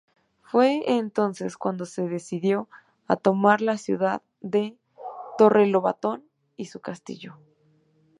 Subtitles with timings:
[0.41, 2.67] Fue entonces cuando se decidió
[3.05, 4.75] a tomar la ciudad de
[5.37, 6.23] Torrelobatón
[6.57, 7.37] y su castillo.